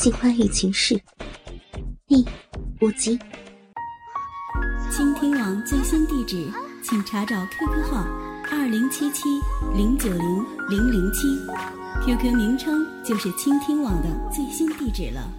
[0.02, 0.94] 《镜花雨情事》
[2.06, 2.24] 第
[2.80, 3.18] 五集。
[4.90, 6.50] 倾听网最新地址，
[6.82, 7.98] 请查找 QQ 号
[8.50, 9.28] 二零七七
[9.76, 11.28] 零九零零零七
[12.02, 15.30] ，QQ 名称就是倾听网的最新地址了。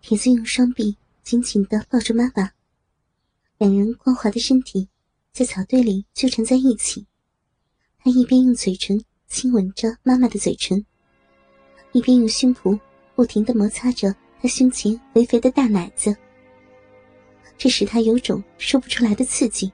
[0.00, 2.52] 铁子用双臂紧紧的抱住妈妈，
[3.58, 4.88] 两人光滑的身体
[5.32, 7.04] 在草堆里纠缠在一起。
[7.98, 10.86] 他一边用嘴唇亲吻着妈妈的嘴唇，
[11.92, 12.78] 一边用胸脯
[13.14, 16.14] 不停的摩擦着他胸前肥肥的大奶子。
[17.56, 19.70] 这使他有种说不出来的刺激。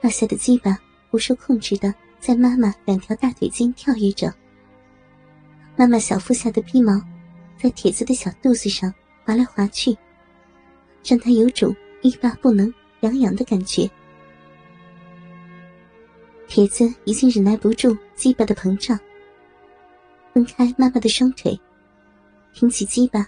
[0.00, 0.78] 落下的鸡巴
[1.10, 4.32] 不受控制的在妈妈两条大腿间跳跃着。
[5.76, 7.00] 妈妈小腹下的皮毛
[7.56, 8.92] 在铁子的小肚子上
[9.24, 9.96] 滑来滑去，
[11.04, 13.88] 让他有种欲罢不能、痒痒的感觉。
[16.46, 18.98] 铁子已经忍耐不住鸡巴的膨胀，
[20.38, 21.60] 分开妈妈的双腿，
[22.52, 23.26] 挺起鸡巴，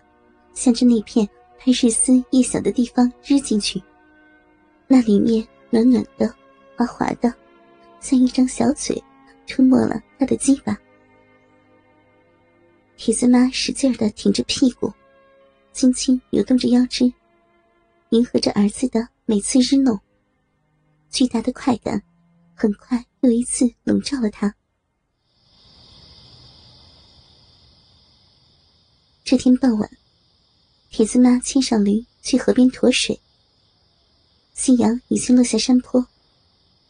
[0.54, 3.82] 向着那片拍日丝叶小的地方日进去。
[4.86, 6.32] 那里面暖暖的、
[6.76, 7.34] 滑滑的，
[7.98, 9.02] 像一张小嘴，
[9.44, 10.78] 吞没了他的鸡巴。
[12.96, 14.92] 铁子妈使劲的挺着屁股，
[15.72, 17.12] 轻轻扭动着腰肢，
[18.10, 19.98] 迎合着儿子的每次日弄。
[21.10, 22.00] 巨大的快感，
[22.54, 23.04] 很快。
[23.22, 24.54] 又一次笼罩了他。
[29.24, 29.90] 这天傍晚，
[30.90, 33.20] 铁子妈牵上驴去河边驮水。
[34.54, 36.06] 夕阳已经落下山坡，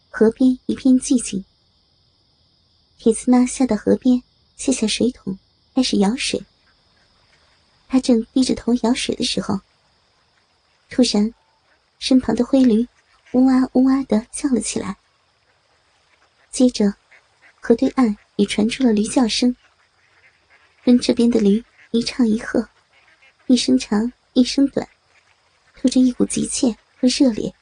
[0.09, 1.45] 河边一片寂静。
[2.99, 4.23] 铁子妈下到河边，
[4.57, 5.39] 卸下水桶，
[5.75, 6.43] 开始舀水。
[7.89, 9.61] 他正低着头舀水的时候，
[10.89, 11.35] 突然，
[11.99, 12.89] 身旁的灰驴
[13.33, 14.97] 呜哇呜哇的叫了起来。
[16.51, 16.95] 接着，
[17.61, 19.55] 河对岸也传出了驴叫声。
[20.83, 22.69] 跟这边的驴一唱一和，
[23.47, 24.89] 一声长，一声短，
[25.75, 27.53] 透着一股急切和热烈。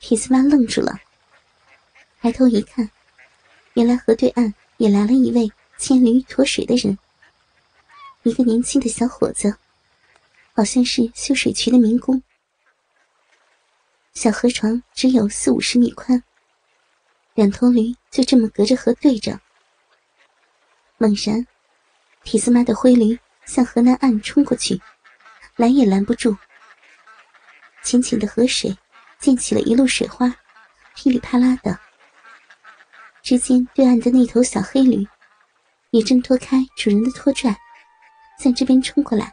[0.00, 0.98] 铁丝妈愣住了，
[2.20, 2.90] 抬头一看，
[3.74, 5.48] 原来河对岸也来了一位
[5.78, 6.98] 牵驴驮水的人，
[8.24, 9.56] 一个年轻的小伙子，
[10.52, 12.20] 好像是修水渠的民工。
[14.14, 16.22] 小河床只有四五十米宽。
[17.34, 19.40] 两头驴就这么隔着河对着。
[20.98, 21.46] 猛然，
[22.24, 24.80] 铁丝妈的灰驴向河南岸冲过去，
[25.56, 26.36] 拦也拦不住。
[27.82, 28.76] 浅浅的河水
[29.18, 30.32] 溅起了一路水花，
[30.94, 31.78] 噼里啪啦的。
[33.22, 35.06] 只见对岸的那头小黑驴
[35.90, 37.56] 也挣脱开主人的拖拽，
[38.38, 39.32] 向这边冲过来，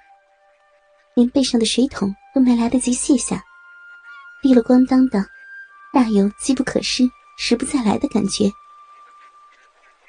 [1.16, 3.44] 连背上的水桶都没来得及卸下，
[4.42, 5.26] 滴了咣当的，
[5.94, 7.10] 大有机不可失。
[7.42, 8.52] 时不再来的感觉。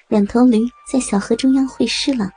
[0.09, 2.29] 两头驴在小河中央会师了，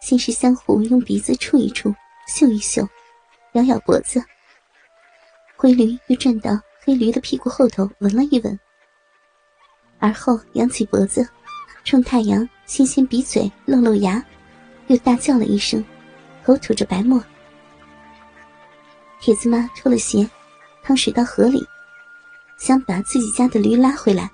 [0.00, 1.94] 先是相互用鼻子触一触、
[2.26, 2.88] 嗅一嗅，
[3.52, 4.22] 咬咬脖子。
[5.56, 8.58] 灰驴又转到黑驴的屁股后头闻了一闻，
[9.98, 11.28] 而后扬起脖子，
[11.84, 14.24] 冲太阳先先鼻嘴、露露牙，
[14.86, 15.84] 又大叫了一声，
[16.44, 17.22] 口吐着白沫。
[19.20, 20.28] 铁子妈脱了鞋，
[20.82, 21.60] 趟水到河里。
[22.56, 24.28] 想把自己家的驴拉回来，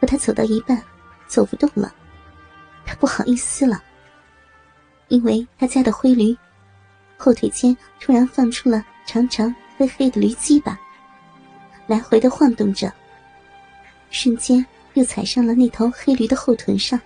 [0.00, 0.82] 可他走到一半，
[1.26, 1.94] 走不动了。
[2.86, 3.82] 他不好意思了，
[5.08, 6.36] 因为他家的灰驴
[7.16, 10.78] 后腿间突然放出了长长黑黑的驴鸡巴，
[11.86, 12.92] 来回的晃动着，
[14.10, 17.00] 瞬间又踩上了那头黑驴的后臀上。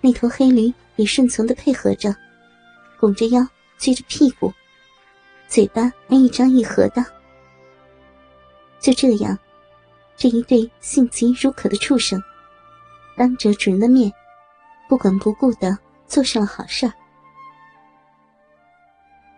[0.00, 2.14] 那头黑驴也顺从的配合着，
[2.98, 3.40] 拱着腰，
[3.78, 4.52] 撅着屁股，
[5.48, 7.04] 嘴巴还一张一合的。
[8.80, 9.38] 就这样，
[10.16, 12.22] 这一对性急如渴的畜生，
[13.16, 14.12] 当着主人的面，
[14.88, 15.76] 不管不顾的
[16.06, 16.92] 做上了好事儿。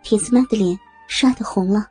[0.02, 0.78] 铁子妈的脸
[1.08, 1.90] 刷的红了，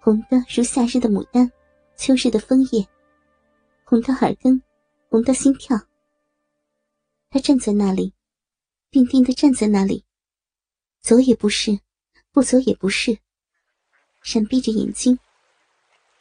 [0.00, 1.50] 红的如夏日的牡丹，
[1.96, 2.86] 秋日的枫叶，
[3.84, 4.62] 红到耳根，
[5.08, 5.78] 红到心跳。
[7.30, 8.12] 他站在那里，
[8.90, 10.04] 定定的站在那里，
[11.00, 11.78] 走也不是，
[12.32, 13.18] 不走也不是，
[14.22, 15.18] 闪闭着眼睛。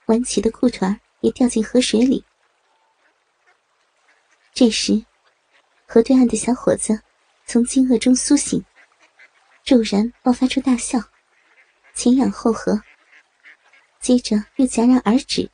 [0.05, 0.87] 挽起的裤腿
[1.19, 2.23] 也掉进河水里。
[4.53, 5.05] 这时，
[5.85, 6.97] 河对岸的小伙子
[7.47, 8.63] 从惊愕中苏醒，
[9.63, 10.99] 骤然爆发出大笑，
[11.95, 12.81] 前仰后合，
[13.99, 15.49] 接着又戛然而止。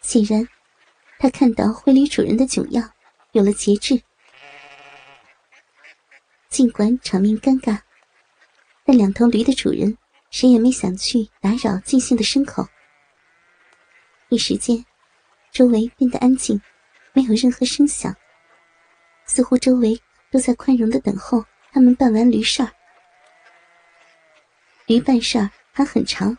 [0.00, 0.48] 显然，
[1.18, 2.92] 他看到灰驴主人的窘样，
[3.32, 4.00] 有了节制。
[6.48, 7.80] 尽管场面尴尬，
[8.84, 9.98] 但两头驴的主人。
[10.30, 12.66] 谁也没想去打扰尽兴的牲口。
[14.30, 14.82] 一时间，
[15.50, 16.58] 周围变得安静，
[17.12, 18.16] 没有任何声响，
[19.26, 20.00] 似乎周围
[20.32, 22.72] 都在宽容的等候他们办完驴事儿。
[24.86, 26.36] 驴办事儿还很长。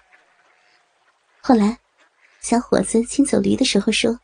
[1.40, 1.78] 后来，
[2.42, 4.20] 小伙子牵走驴的时候说：“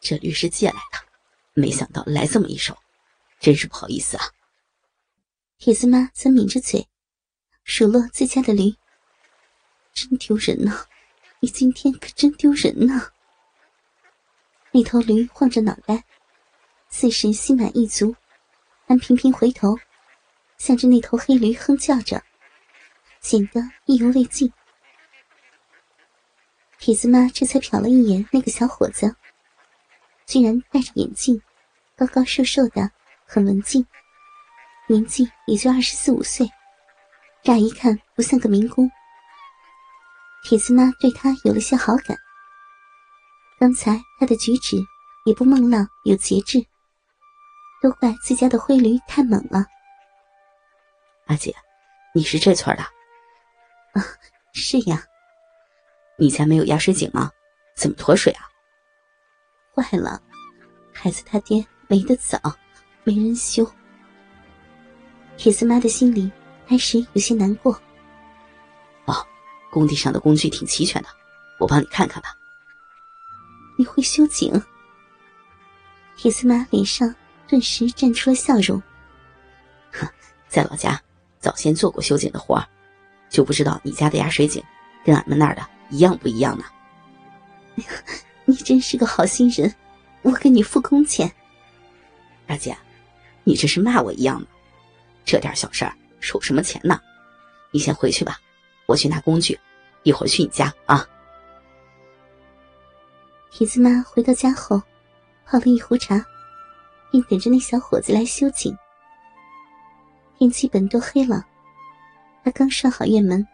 [0.00, 0.98] 这驴是借来的，
[1.54, 2.76] 没想到来这么一手，
[3.40, 4.24] 真是不好意思啊。”
[5.58, 6.86] 铁丝妈则抿着嘴，
[7.64, 8.74] 数落自家的驴
[9.94, 10.86] ：“真丢人呐！
[11.40, 13.10] 你今天可真丢人呐！”
[14.72, 16.04] 那头驴晃着脑袋，
[16.88, 18.14] 似是心满意足，
[18.86, 19.78] 还频频回头，
[20.58, 22.22] 向着那头黑驴哼叫着，
[23.20, 24.52] 显得意犹未尽。
[26.78, 29.14] 铁子妈这才瞟了一眼那个小伙子，
[30.26, 31.40] 居然戴着眼镜，
[31.96, 32.90] 高高瘦瘦的，
[33.24, 33.86] 很文静，
[34.88, 36.50] 年纪也就二十四五岁，
[37.44, 38.90] 乍一看不像个民工。
[40.44, 42.16] 铁子妈对他有了些好感。
[43.60, 44.76] 刚才他的举止
[45.24, 46.66] 也不孟浪有节制，
[47.82, 49.66] 都怪自家的灰驴太猛了。
[51.26, 51.52] 阿姐，
[52.14, 52.82] 你是这村的？
[53.92, 54.06] 啊，
[54.52, 55.02] 是呀。
[56.16, 57.28] 你家没有压水井吗？
[57.74, 58.48] 怎么脱水啊？
[59.74, 60.22] 坏了，
[60.92, 62.38] 孩子他爹没得早，
[63.02, 63.68] 没人修。
[65.36, 66.30] 铁丝妈的心里
[66.68, 67.72] 开始有些难过。
[69.06, 69.26] 哦，
[69.72, 71.08] 工地上的工具挺齐全的，
[71.58, 72.36] 我帮你看看吧。
[73.76, 74.62] 你会修井？
[76.16, 77.12] 铁丝妈脸上
[77.52, 78.82] 顿时绽出了笑容。
[79.92, 80.08] 哼，
[80.48, 80.98] 在老家
[81.38, 82.66] 早先做过修井的活儿，
[83.28, 84.64] 就不知道你家的压水井
[85.04, 85.60] 跟俺们那儿的
[85.90, 86.64] 一样不一样呢。
[88.46, 89.70] 你真是个好心人，
[90.22, 91.30] 我给你付工钱。
[92.46, 92.74] 大姐，
[93.44, 94.46] 你这是骂我一样的，
[95.22, 96.98] 这点小事儿收什么钱呢？
[97.70, 98.40] 你先回去吧，
[98.86, 99.60] 我去拿工具，
[100.04, 101.06] 一会儿去你家啊。
[103.50, 104.82] 铁子妈回到家后，
[105.44, 106.24] 泡了一壶茶，
[107.12, 108.76] 并等着那小伙子来修井。
[110.38, 111.46] 天基本都黑了，
[112.42, 113.46] 他刚上好院门，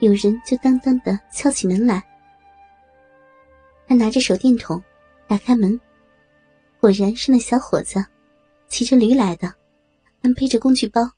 [0.00, 2.04] 有人就当当的敲起门来。
[3.86, 4.82] 他拿着手电筒，
[5.26, 5.80] 打开门，
[6.80, 8.04] 果然是那小伙子，
[8.68, 9.54] 骑着驴来的，
[10.20, 11.08] 还背着工具包。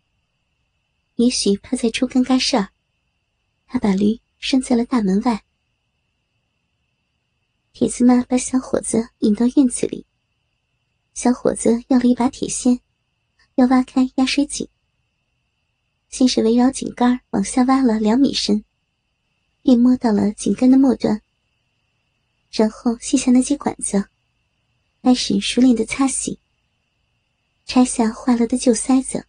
[1.15, 2.69] 也许怕再出尴尬事儿，
[3.67, 5.43] 他把驴拴在了大门外。
[7.73, 10.07] 铁丝妈把小伙子引到院子里。
[11.17, 12.79] 小伙子要了一把铁锨，
[13.55, 14.69] 要挖开压水井。
[16.11, 18.63] 先是围绕井盖往下挖了两米深，
[19.63, 21.23] 便摸到了井盖的末端。
[22.53, 24.05] 然后卸下那些管子，
[25.03, 26.39] 开始熟练的擦洗。
[27.65, 29.25] 拆下坏了的旧塞子，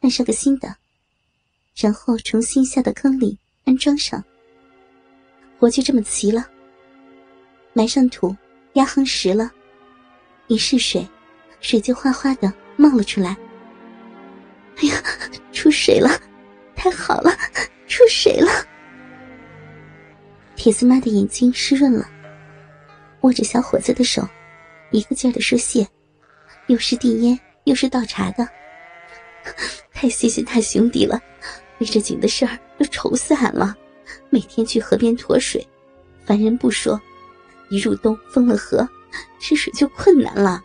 [0.00, 0.76] 换上个新的，
[1.74, 4.22] 然后重新下到坑里安装上。
[5.58, 6.50] 活就这么齐了。
[7.72, 8.36] 埋上土，
[8.74, 9.50] 压夯实了，
[10.48, 11.06] 一试水，
[11.64, 13.34] 水就哗哗的冒了出来。
[14.76, 15.02] 哎呀，
[15.50, 16.10] 出水了！
[16.76, 17.34] 太好了，
[17.88, 18.50] 出水了！
[20.56, 22.06] 铁丝妈的眼睛湿润了，
[23.22, 24.28] 握着小伙子的手，
[24.90, 25.88] 一个劲儿的说谢，
[26.66, 28.46] 又是递烟又是倒茶的。
[29.90, 31.18] 太谢谢大兄弟了，
[31.78, 33.74] 为这井的事儿都愁死俺了，
[34.28, 35.66] 每天去河边驮水，
[36.26, 37.00] 烦人不说。
[37.70, 38.86] 一入冬封了河，
[39.40, 40.62] 吃水就困难了。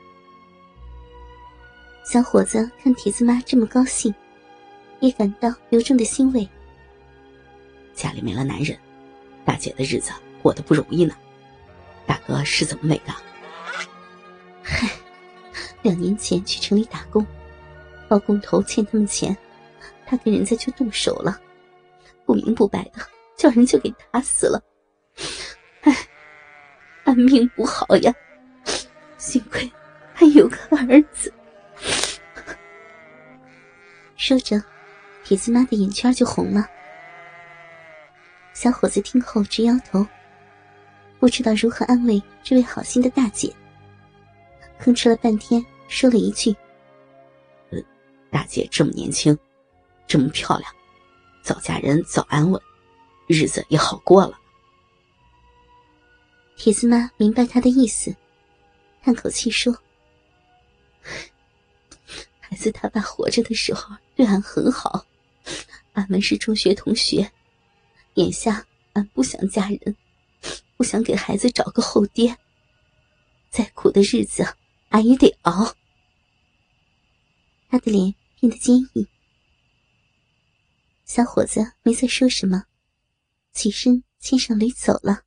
[2.11, 4.11] 小伙子看铁子妈这么高兴，
[4.99, 6.49] 也感到由衷的欣慰。
[7.93, 8.75] 家里没了男人，
[9.45, 10.11] 大姐的日子
[10.41, 11.13] 过得不容易呢。
[12.07, 13.13] 大哥是怎么没的？
[14.63, 14.89] 嗨，
[15.83, 17.23] 两年前去城里打工，
[18.07, 19.37] 包工头欠他们钱，
[20.07, 21.39] 他跟人家就动手了，
[22.25, 22.93] 不明不白的
[23.37, 24.59] 叫人就给打死了。
[25.81, 25.95] 哎
[27.03, 28.11] 俺命不好呀，
[29.19, 29.71] 幸亏
[30.11, 31.31] 还有个儿子。
[34.29, 34.61] 说着，
[35.23, 36.69] 铁丝妈的眼圈就红了。
[38.53, 40.05] 小伙子听后直摇头，
[41.19, 43.51] 不知道如何安慰这位好心的大姐，
[44.79, 46.55] 吭哧了半天，说了一句
[47.73, 47.79] ：“呃，
[48.29, 49.35] 大姐这么年轻，
[50.05, 50.71] 这么漂亮，
[51.41, 52.61] 早嫁人早安稳，
[53.25, 54.39] 日子也好过了。”
[56.55, 58.15] 铁丝妈明白他的意思，
[59.01, 59.75] 叹口气说
[62.39, 65.05] ：“孩子他爸活着的时候对俺很好，
[65.93, 67.31] 俺们是中学同学。
[68.15, 69.95] 眼下俺不想嫁人，
[70.75, 72.37] 不想给孩子找个后爹。
[73.49, 74.45] 再苦的日子，
[74.89, 75.73] 俺也得熬。”
[77.71, 79.07] 他的脸变得坚毅。
[81.05, 82.65] 小伙子没再说什么，
[83.53, 85.23] 起身牵上驴走了。